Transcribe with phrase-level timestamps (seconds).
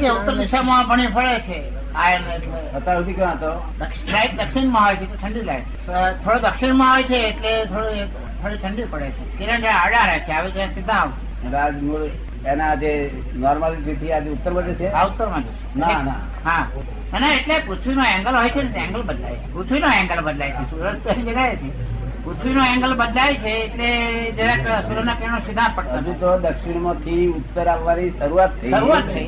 [0.00, 1.76] એ ઉત્તર દિશામાં ભણી ફરે છે.
[2.72, 3.72] અત્યાર સુધી ક્યાં હતો?
[4.08, 5.90] લાઈટ દક્ષિણમાં હોય છે ઠંડી લાઈટ.
[6.24, 9.38] થોડો દક્ષિણમાં હોય છે એટલે થોડું થોડી ઠંડી પડે છે.
[9.38, 11.08] કિરણ આડા રહે છે આવે ત્યાં સીધા.
[12.46, 14.30] એના જે નોર્મલથી આજે
[14.86, 16.14] આ ઉત્તરમાં જશે ના, ના.
[16.44, 16.66] હા.
[17.12, 19.52] અને એટલે પૃથ્વીનો એંગલ હોય છે ને એંગલ બદલાય છે.
[19.52, 20.70] પૃથ્વીનો એંગલ બદલાય છે.
[20.70, 21.95] સૂરજ જગ્યાએ છે.
[22.26, 23.88] પૃથ્વીનો એંગલ બદલાય છે એટલે
[24.30, 28.70] જરાક સૂર્યના કિરણો સીધા પડતા હજુ તો દક્ષિણમાંથી ઉત્તર આવવાની શરૂઆત થઈ.
[28.70, 29.26] શરૂઆત થઈ.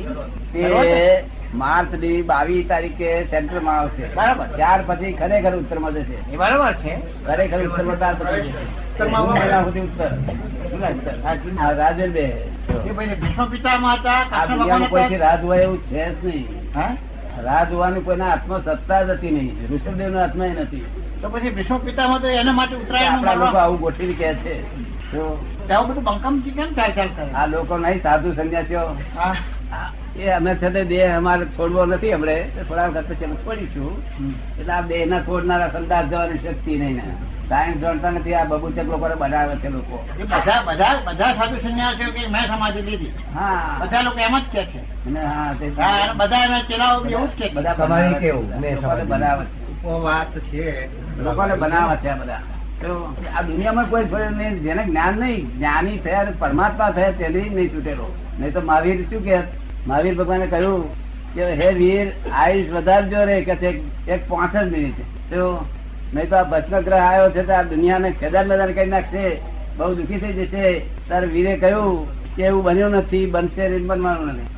[0.53, 1.23] તે
[1.53, 4.15] માર્ચની બાવીસ તારીખે સેન્ટરમાં આવશે.
[4.15, 4.45] બરાબર.
[4.45, 6.33] ત્યાર પછી ખરેખર ઉત્તરમાં જશે.
[6.33, 6.95] એ બરાબર છે.
[7.25, 8.53] ખરેખર ઉત્તરમાં ત્યાર પછી
[9.65, 11.75] સુધી ઉત્તર.
[11.77, 12.25] રાજન બે.
[12.85, 16.47] એ ભીષ્મ પિતામાં હતા કોઈથી રાહ એવું છે જ નહીં.
[16.75, 16.95] હા?
[17.41, 19.67] રાહ જોવાની કોઈના હાથમાં સત્તા જ હતી નહીં.
[19.73, 20.85] ઋષભદેવ ના હાથમાં નથી.
[21.21, 24.55] તો પછી ભીષ્મ પિતામાં તો એના માટે ઉતરાયણ આપણા લોકો આવું ગોઠવી કે છે.
[25.69, 27.25] આવું બધું બંકમથી કેમ ચાલ ચાલ કરે?
[27.35, 28.83] આ લોકો નહીં સાધુ સંન્યાસીઓ.
[30.17, 32.37] એ અમે છે તે દેહ અમારે છોડવો નથી હમણે.
[32.59, 33.91] થોડા વખત પછી અમે છોડીશું.
[34.59, 37.05] એટલે આ દેહ ના છોડનારા સંદાસ જવાની શક્તિ નહીં ને.
[37.49, 39.97] સાયન્સ જાણતા નથી આ બબુચક લોકો બનાવે છે લોકો.
[40.19, 43.13] એ બધા બધા બધા સાધુ સંન્યાસીઓ કે મેં સમાધિ લીધી.
[43.33, 43.77] હા.
[43.79, 44.81] બધા લોકો એમ જ કે છે.
[46.17, 47.55] બધા એના ચેલાઓ એવું જ કે છે.
[47.55, 49.58] બધા તમારે બનાવે છે.
[53.35, 54.05] આ દુનિયામાં કોઈ
[54.63, 58.07] જેને જ્ઞાન નહીં, જ્ઞાની થયા પરમાત્મા થયા તેની નહીં છૂટેલો.
[58.39, 59.37] નહીં તો મહાવીર શું કે
[59.87, 60.83] મહાવીર ભગવાને કહ્યું
[61.35, 62.07] કે, હે વીર,
[62.41, 63.69] આયુષ વધારજો રે, કે છે
[64.07, 64.99] એક પાંચ જ મિનિટ.
[65.31, 65.65] તો
[66.13, 69.23] નહીં તો આ ભસ્મ ગ્રહ આવ્યો છે તો આ દુનિયાને ખેદાર મેદાન કરી નાખશે.
[69.77, 70.63] બહુ દુઃખી થઈ જશે.
[71.09, 74.49] તારે વીરે કહ્યું કે એવું બન્યું નથી, બનશે બનવાનું નથી.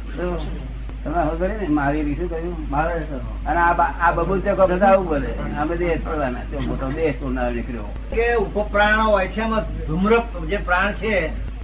[1.03, 1.67] તમે હવે પડી ને?
[1.67, 2.29] મહાવીર કર્યું?
[2.29, 5.31] કહ્યું અને આ બબુલ આ બધા આવું બોલે.
[5.57, 7.83] અમે દેહ પડવાના છે મોટો દેશ છોડનાર નીકળ્યો.
[8.15, 11.15] કે ઉપપ્રાણો હોય છે, એમાં ધૂમ્ર જે પ્રાણ છે,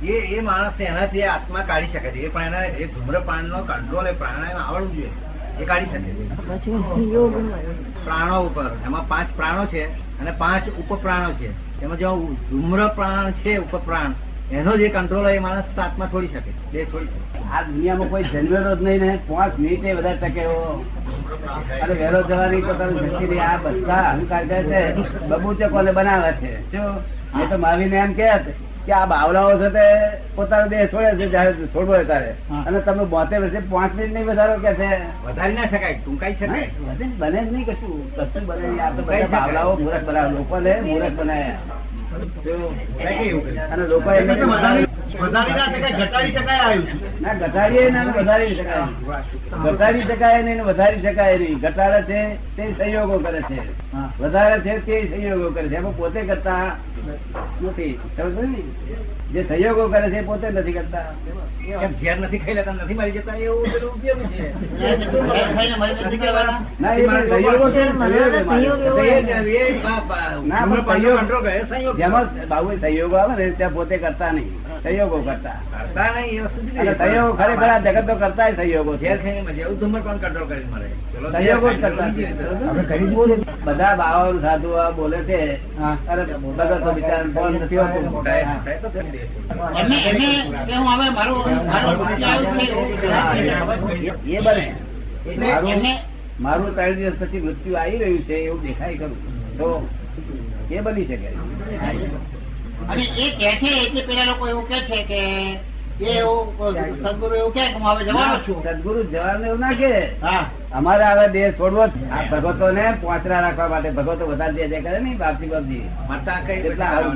[0.06, 2.20] એ એ માણસ એનાથી આત્મા કાઢી શકે છે.
[2.20, 5.10] એ પણ એના એ ધૂમ્રપાન નો કંટ્રોલ એ પ્રાણાયામ આવડવું જોઈએ.
[5.60, 6.30] એ કાઢી શકે છે.
[8.06, 8.78] પ્રાણો ઉપર.
[8.86, 9.86] એમાં પાંચ પ્રાણો છે
[10.20, 11.82] અને પાંચ ઉપપ્રાણો છે.
[11.82, 14.14] એમાં જો ધૂમ્રપ્રાણ છે ઉપપ્રાણ
[14.52, 17.40] એનો જે કંટ્રોલ હોય એ માણસ સાતમાં છોડી શકે બે છોડી શકે.
[17.54, 20.44] આ દુનિયામાં કોઈ જન્મેલો જ નહીં ને પાંચ મિનિટે વધારે ટકે
[21.82, 24.82] અને વહેલો જવાની પોતાની શક્તિ આ બધા અહંકાર કરે છે
[25.30, 26.52] બબુચકોને બનાવે છે?
[26.72, 28.30] શું એ તો માવીને એમ કે
[28.86, 29.86] કે આ બાવલાઓ છે તે
[30.36, 32.32] પોતાનો દેહ છોડે છે જયારે છોડવો ત્યારે.
[32.68, 34.90] અને તમે બોતેર વર્ષે પાંચ મિનિટ નહીં વધારો કે છે?
[35.26, 36.68] વધારી ના શકાય ટૂંકાઈ શકાય.
[37.00, 38.00] ને, બને જ નહીં કશું.
[38.16, 39.02] કશું બને આ તો
[39.34, 41.86] બાવલાઓ મૂરખ બનાવે લોકોને મૂરખ બનાવ્યા
[43.72, 44.10] અને લોકો
[49.64, 51.38] ઘટાડી શકાય નહીં વધારી શકાય.
[51.38, 51.60] નહીં.
[51.60, 53.60] ઘટાડે છે તે સંયોગો કરે છે.
[54.20, 55.76] વધારે છે તે સંયોગો કરે છે.
[55.76, 56.76] એમાં પોતે કરતા
[59.34, 61.00] જે સહયોગો કરે છે પોતે નથી કરતા.
[61.00, 62.72] કેમ ઝેર નથી ખાઈ લેતા?
[62.72, 63.34] નથી મારી જતા?
[63.34, 64.54] એવું પેલું કેવું છે.
[72.82, 74.67] સંયોગો આવે ને ત્યાં પોતે કરતા નહીં.
[74.88, 75.50] સંયોગો કરતા.
[75.50, 76.98] કરતા નહીં એ વસ્તુ જુદી અને છે.
[76.98, 79.08] સંયોગો ખરેખર આ જગત તો કરતા સહયોગો છે.
[79.08, 80.44] એવું ધૂમ્રપાન જ કરતા
[83.64, 85.60] બધા બાવા સાધુ બોલે છે.
[86.42, 88.28] બધા તો બિચારા ફોન નથી હોતું
[94.28, 94.76] એ- બને.
[96.40, 99.90] મારું ત્રણ દિવસ પછી મૃત્યુ આવી રહ્યું છે એવું દેખાય કરું તો
[100.72, 101.28] એ બની શકે.
[102.90, 105.22] અને એ કે છે એટલે પેલા લોકો એવું કે છે કે
[107.04, 108.60] સદગુરુ એવું કે હું હવે જવાનો છું.
[108.64, 109.92] સદગુરુ જવાબ એવું ના કે.
[110.78, 111.84] અમારે હવે દેહ છોડવો.
[111.84, 115.86] આ ભગતો ને પોચરા રાખવા માટે ભગવતો વધારે દે જે કરે ને બાપજી બાપજી.
[116.10, 117.14] મારતા કઈ સારું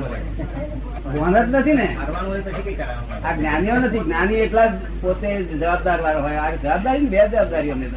[1.59, 1.87] નથી ને?
[3.25, 4.03] આ જ્ઞાનીઓ નથી.
[4.07, 5.29] જ્ઞાની એટલા જ પોતે
[5.61, 6.37] જવાબદાર વાળો હોય.
[6.43, 7.87] આ જવાબદારી બે જવાબદારી અમને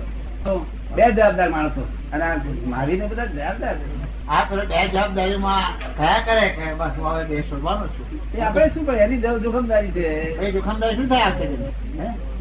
[0.44, 0.54] તો.
[0.96, 1.82] બે જવાબદાર માણસો.
[2.12, 3.76] અને મારી મારીને બધા જવાબદાર
[4.28, 8.46] આ પેલો બે જવાબદારીમાં કયા કરે કે બસ હું હવે દેશ છોડવાનો છું?
[8.46, 9.00] આપણે શું કરીએ?
[9.00, 10.08] એની જોખમદારી છે.
[10.40, 11.44] એ જોખમદારી શું થાય આવશે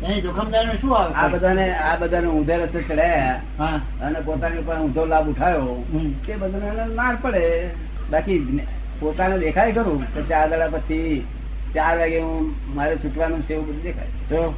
[0.05, 1.13] એની જોખમદારી શું આવે?
[1.13, 3.40] આ બધાને આ બધાને ઊંધે રસ્તે ચડાયા.
[3.59, 3.79] હા.
[4.02, 5.85] અને પોતાની ઉપર ઊંધો લાભ ઉઠાયો.
[6.28, 7.69] તે બધાને માર પડે.
[8.11, 8.59] બાકી
[8.99, 11.28] પોતાને દેખાય ખરું કે ચાર દાડા પછી
[11.75, 14.05] ચાર વાગે હું મારે છૂટવાનું છે એવું બધું દેખાય.
[14.29, 14.53] તો?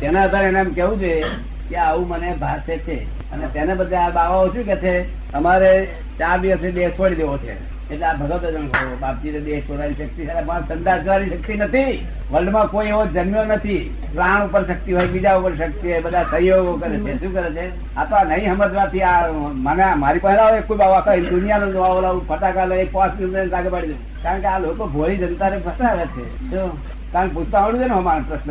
[0.00, 1.22] તેના આધારે એને એમ કેવું છે
[1.70, 3.02] કે આવું મને ભાષે છે.
[3.32, 4.94] અને તેને બદલે આ બાવાઓ શું કે છે?
[5.32, 5.72] અમારે
[6.18, 7.54] ચાર દિવસે છોડી દેવો છે.
[7.90, 8.66] એટલે આ ભગવત જણ
[9.00, 10.26] બાપજી દેહ છોડવાની શક્તિ
[10.68, 12.06] સંદાસ કરવાની શક્તિ નથી.
[12.30, 13.80] વર્લ્ડમાં કોઈ એવો જન્મ્યો નથી.
[14.14, 17.20] પ્રાણ ઉપર શક્તિ હોય, બીજા ઉપર શક્તિ હોય, બધા સહયોગો કરે છે.
[17.20, 17.96] શું કરે છે?
[17.96, 19.26] આ તો નહીં સમજવાથી આ
[19.66, 23.86] મને, મારી પાસે આવે કોઈ બાબા આખા દુનિયાનો ઓલા ફટાકા લઈ પાંચ મિનિટ આગળ પાડી
[23.86, 26.24] દઉં કારણ કે આ લોકો ભોળી જનતાને ફસાવે છે.
[26.50, 26.62] જો
[27.12, 28.50] કારણ પૂછતા આવડું છે ને અમારો પ્રશ્ન?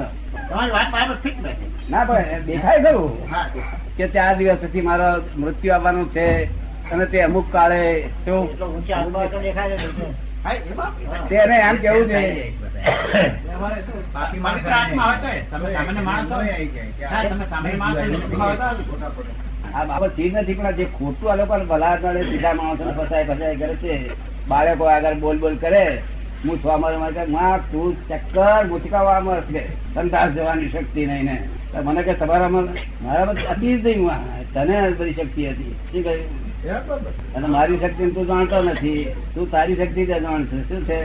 [1.90, 3.12] ના પણ દેખાય ખરું
[3.98, 6.26] કે ચાર દિવસ પછી મારો મૃત્યુ આવવાનું છે
[6.92, 7.82] અને તે અમુક કાળે.
[11.30, 12.22] તેને એમ કેવું છે.
[19.70, 23.56] આ બાબત ચીજ નથી પણ જે ખોટું આ લોકો ભલા કરે સીધા માણસો ફસાય ફસાય
[23.56, 23.94] કરે છે
[24.48, 25.84] બાળકો આગળ બોલ બોલ કરે
[26.46, 26.66] હું છ.
[26.66, 31.50] મારે મારે માં તું ચક્કર મુચકાવવામાં છે સંતાસ જવાની શક્તિ નહીં ને.
[31.84, 32.64] મને કે તમારામાં
[33.04, 34.54] મારામાં હતી જ નહીં.
[34.54, 35.76] તને બધી શક્તિ હતી.
[35.92, 36.50] શું કહ્યું?
[37.34, 39.16] અને મારી શક્તિ તું જાણતો નથી.
[39.36, 40.62] તું તારી શક્તિ તે જાણશે.
[40.62, 41.04] શું છે?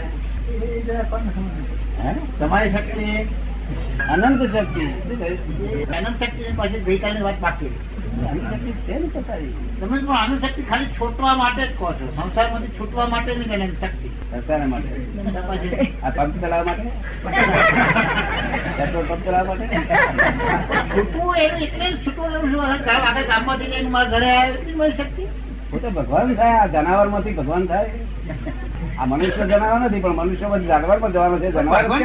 [2.03, 2.15] હે?
[2.41, 3.29] તમારી શક્તિ?
[4.11, 4.87] અનંત શક્તિ.
[4.87, 7.75] શું અનંત શક્તિ પછી ગઈકાલની વાત બાકી.
[9.81, 9.99] તમે
[10.43, 12.07] શક્તિ ખાલી છોટવા માટે જ કહો છો.
[12.17, 14.09] સંસારમાંથી છૂટવા માટે નહીં અનંત શક્તિ.
[14.09, 15.93] સરકારના માટે.
[16.05, 16.89] આ પંપ ચલાવવા માટે?
[18.77, 19.77] પેટ્રોલ પંપ ચલાવવા માટે?
[20.97, 22.63] છૂટવું એનું એટલે છૂટવું એવું શું?
[22.65, 25.25] આગળ ગામમાંથી જઈને મારા ઘરે એટલી મારી શક્તિ?
[25.71, 27.91] પોતે ભગવાન થાય આ જનાવરમાંથી ભગવાન થાય.
[28.99, 31.51] આ મનુષ્ય જનાવર નથી પણ મનુષ્યમાંથી જાનવર પણ જવાનો છે.
[31.51, 31.99] જનાવર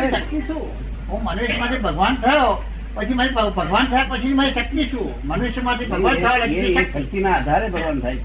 [0.47, 0.63] શું?
[1.09, 2.63] હું મનુષ્યમાંથી ભગવાન થયો.
[2.99, 5.27] પછી મારી ભગવાન થયા પછી મારી શક્તિ શું?
[5.87, 7.19] ભગવાન થવા એ- એ- લગતી એ શક્તિ.
[7.19, 8.15] ના આધારે ભગવાન થાય.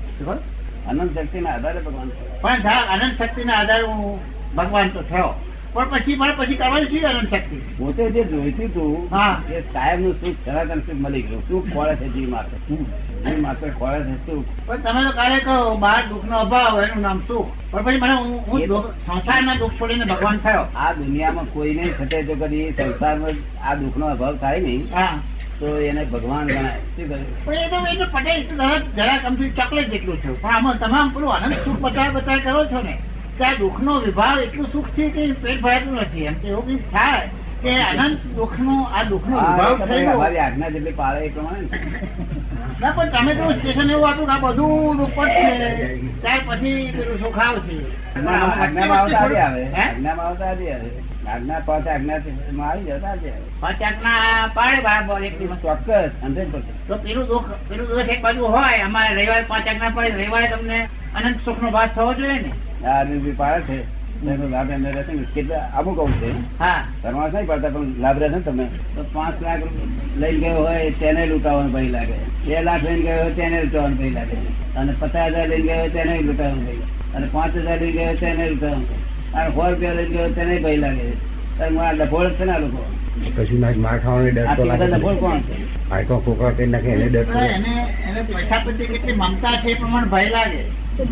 [0.87, 2.41] અનંત શક્તિ ના આધારે ભગવાન થાય.
[2.41, 4.21] પણ અનંત શક્તિ ના આધારે હું
[4.55, 5.35] ભગવાન તો થયો.
[5.75, 7.56] પણ પછી મારે પછી કરવાની શું અનંત શક્તિ.
[7.79, 9.41] પોતે જે જોઈતું હતું હા.
[9.53, 11.49] એ સાહેબનું સુખ સનાતન સુખ મળી ગયું?
[11.49, 12.75] શું ખોળે છે જી માત્ર?
[12.75, 17.21] જી માત્ર ખોળે છે સુખ પણ તમે તો કાલે કહો બહાર દુઃખનો અભાવ એનું નામ
[17.29, 20.65] સુખ પણ પછી મને હું- દુઃખ- સંસારના દુઃખ છોડીને ભગવાન થયો.
[20.76, 23.32] આ દુનિયામાં કોઈને થતે તો કદી સંસારમાં
[23.71, 25.19] આ દુઃખ નો અભાવ થાય નહીં હા.
[25.61, 26.81] તો એને ભગવાન ગણાય.
[28.12, 28.43] પટેલ
[28.97, 30.43] જરા કમથી ચોકલેટ જેટલું છે.
[30.43, 32.99] પણ આમાં તમામ પેલું આનંદ સુખ બતાવ બતાવ કરો છો ને.
[33.39, 36.27] કે આ દુઃખનો વિભાવ એટલું સુખ છે કે પેટ ભરાતું નથી.
[36.27, 37.25] એમ એવું કઈ થાય.
[37.63, 40.15] કે અનંત આ દુઃખ નો એ વિભાગ તમે થયો.
[40.15, 41.67] અમારી આજ્ઞા જેટલી પાળે એ પ્રમાણે
[42.81, 42.93] ના.
[42.97, 45.47] પણ તમે તો સ્ટેશન એવું હતું આ બધું દુઃખ જ છે
[46.23, 47.79] ત્યાર પછી પેલું સુખ આવશે.
[48.17, 49.63] આજ્ઞામાં આજ્ઞામાં આવતા આજે આવે.
[49.85, 50.91] આજ્ઞામાં આવતા આજે આવે.
[51.33, 52.19] આજ્ઞા પાંચ આજ્ઞા
[52.69, 53.31] આવી જતા આજે
[53.63, 55.59] પાંચ આંકના પાડે બરાબર એક દિવસ.
[55.65, 59.95] ચોક્કસ હંડ્રેડ પર્સન્ટ તો પેલું દુઃખ પેલું દુઃખ એક બાજુ હોય અમારે રવિવારે પાંચ આજ્ઞા
[59.97, 60.79] પડે રવિવારે તમને
[61.17, 62.53] અનંત સુખ નો ભાગ થવો જોઈએ ને.
[62.85, 64.05] આદમી પાડે છે.
[64.51, 66.59] લાભ એમને રહેશે કેટલા અમુક કહું છે.
[66.59, 66.85] હા.
[67.03, 69.61] પરમાસ નહીં પડતા પણ લાભ રહેશે ને તમે તો પાંચ લાખ
[70.17, 72.47] લઈ ગયો હોય તેને લૂંટાવાનું ભય લાગે.
[72.47, 74.37] બે લાખ લઈને ગયો હોય તેને લૂંટાવાનું ભય લાગે.
[74.77, 76.73] અને પચાસ હજાર લઈને ગયો હોય તેને લૂંટાવાનું ભય
[77.15, 78.89] અને પાંચ હજાર લઈને ગયો હોય તેને લૂંટાવાનું.
[79.33, 81.34] અને સો રૂપિયા લઈને ગયો હોય તેને ભય લાગે.
[81.56, 82.83] ત્યારે હું આ ડફોળ જ છે ને લોકો.
[83.35, 85.56] પછી માર માર ખાવાનો ડર તો લાગે ડફોળ કોણ છે?
[85.91, 87.75] આઈકો ફોકર કરી નાખે એને ડર તો એને
[88.09, 90.62] એને પૈસા પ્રત્યે કેટલી મમતા છે પ્રમાણે ભય લાગે.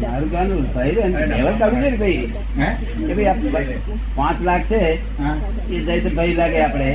[0.01, 2.25] મારું કહેવાનું ભય રહે ને છે ને ભાઈ.
[2.99, 3.79] કે ભાઈ
[4.17, 4.81] પાંચ લાખ છે
[5.71, 6.91] એ જાય તો ભય લાગે આપણે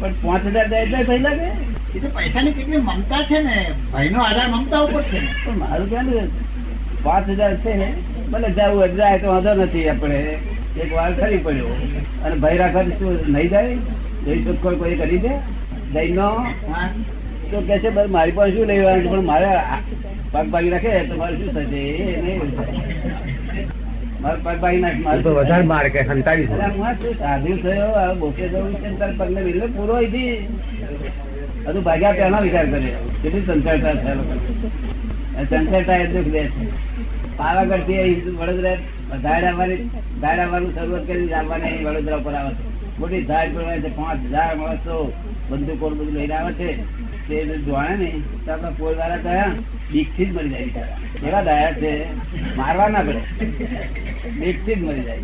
[0.00, 1.46] પણ પાંચ હજાર જાય એટલે ભય લાગે?
[1.94, 3.56] એ તો પૈસાની કેટલી મમતા છે ને
[3.92, 6.28] ભયનો આધાર મમતા ઉપર છે પણ મારું કહેવાનું
[7.04, 7.74] પાંચ હજાર છે
[8.30, 10.20] ભલે જવું જાય તો વાંધો નથી આપણે
[10.82, 11.74] એક વાર ખરી પડ્યો.
[12.24, 13.76] અને ભય રાખવાની શું નહીં જાય?
[14.24, 15.32] જઈ શોધખોળ કોઈ કરી દે.
[15.94, 16.28] જઈ નો.
[17.50, 19.50] તો કે છે મારી પાસે શું લેવાનું પણ મારે
[20.32, 21.80] પગ ભાગી રાખે તો મારે શું થશે?
[21.80, 22.38] એ નહીં
[24.22, 26.48] મારે પગ ભાગી નાખ મારે તો વધારે મારે કે સંતાડી
[27.20, 30.32] સાધુ થયો બોકે જવું છે તારે પગને મિલે પૂરો અહીંથી
[31.66, 33.44] હજુ ભાગ્યા પહેલા વિચાર કર્યો કેટલી
[34.18, 34.42] લોકોને.
[35.38, 36.66] એ સંચળતા એ દુઃખ દે છે
[37.38, 38.76] પાવાગઢથી વડોદરા
[40.72, 42.98] શરૂઆત કરી આવવાની વડોદરા પર આવે છે.
[42.98, 43.88] મોટી ધાડ પડવાની છે.
[43.88, 45.12] પાંચ હજાર માણસો
[45.50, 46.82] બંદૂકો બધું લઈને આવે છે.
[47.28, 49.44] તે જોણે ને તો આપડા પોલ વાળા થયા
[49.92, 50.60] બીકથી જ મરી જાય
[51.28, 52.06] એવા દાયા છે.
[52.56, 53.44] મારવા ના પડે.
[54.30, 55.18] બીકથી જ મરી જાય.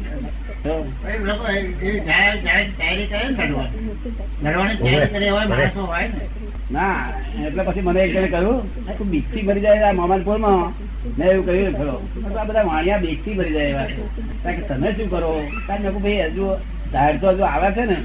[6.71, 8.59] ને એટલે પછી મને એક જણે કહ્યું
[8.99, 10.73] તું બીકથી ભરી જાય આ મામાનપુરમાં
[11.19, 12.09] મેં એવું કહ્યું ખરો.
[12.39, 14.03] આ બધા વાણિયા બીકથી ભરી જાય એવા છે.
[14.43, 15.51] કારણ કે તમે શું કરો?
[15.67, 16.47] કારણ કે ભાઈ હજુ
[16.93, 17.97] જાહેર તો હજુ આવે છે ને.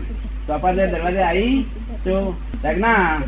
[0.48, 1.66] ચોપાદે દરવાજે આવી
[2.04, 2.36] તો
[2.78, 3.22] ના.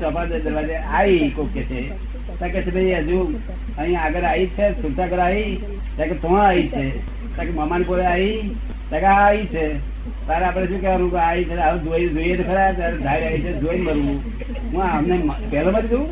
[0.00, 2.13] ચોપાદે દરવાજે આવી કોક કે છે.
[2.28, 3.40] કે ભાઈ, હજુ
[3.78, 5.56] અહીં આગળ આવી છે, સુરતાગર આવી?
[5.96, 6.90] કે તો આવી છે.
[6.90, 8.54] કે મમાન મામાનપુરે આવી?
[8.90, 9.93] કે આ આવી છે.
[10.26, 13.42] તારે આપડે શું કહેવાનું કે આવી છે હવે જોઈ જોઈએ તો ખરા ત્યારે ધારી આવી
[13.42, 14.18] છે જોઈને મરવું.
[14.66, 15.16] હું આમને
[15.50, 16.08] પહેલો મારી જોઉં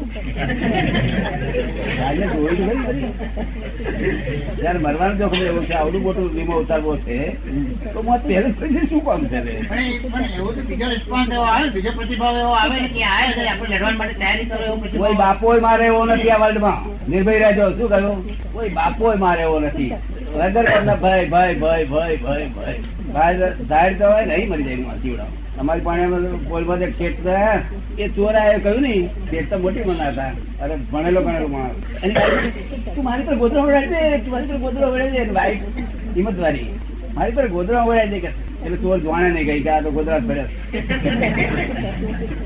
[1.96, 2.64] ધાડને જોઈ તો.
[4.58, 7.18] જયારે મરવાનું જોખમ એવું છે આવડું મોટું વીમો ઉતારવો છે
[7.86, 12.36] તો હું પહેલું પછી શું કામ છે એવું તો બીજો રિસ્પોન્સ એવો આવે બીજો પ્રતિભાવ
[12.36, 16.30] એવો આવે કે આ આપણે લડવા માટે તૈયારી કરો એવું કોઈ બાપો મારે એવો નથી
[16.30, 18.18] આ વર્લ્ડમાં નિર્ભય રહેજો શું કહ્યું?
[18.54, 19.90] કોઈ બાપો મારે એવો નથી.
[20.34, 22.78] વગર કોઈના ભાઈ ભાઈ ભાઈ ભાઈ ભાઈ ભાઈ.
[23.70, 25.30] ઝાડ તો હોય નહીં મરી જાય જીવડા.
[25.60, 27.16] અમારી પાણી બોલવા જે ખેત
[27.98, 30.30] એ ચોર આવ્યો કહ્યું નહીં, ખેત તો મોટી મના હતા.
[30.62, 31.76] અરે, ભણેલો ભણેલો માણસ.
[32.04, 32.14] એની
[32.94, 35.34] તું મારી પર ગોદરો વળાય છે, તું મારી પર ગોદરો વળાય છે.
[35.40, 35.62] વાઈફ
[36.16, 36.70] હિંમત વાળી
[37.16, 38.30] મારી પર ગોદરો વળાય દે કે
[38.64, 40.48] એટલે ચોર જોણે નહીં ગઈ કે આ તો ગોદરા જ ભર્યા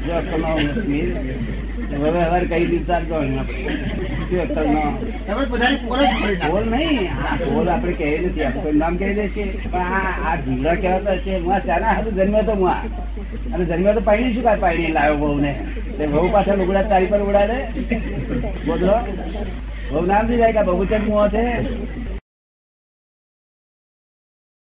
[0.06, 0.14] જો
[2.02, 4.05] હવે હવે કઈ દિવસ આપતો હોય આપણે.
[4.26, 4.40] શું
[6.70, 8.44] નહીં આ બોલ આપણે કહી નથી.
[8.44, 10.34] આપણે નામ કહી દે છે પણ આ આ
[10.82, 11.32] કહેવાતા છે.
[11.38, 12.70] હું જન્મ્યો તો હું
[13.54, 15.52] અને જન્મ્યો તો પાણી શું કાંઈ પાણી લાવ્યો બહુ ને
[15.98, 17.58] તે બહુ પાછા લુગડા તારી પર ઉડાડે.
[18.66, 18.96] બોલો.
[19.90, 21.44] બહુ નામ જાય કે બહુચન મું છે.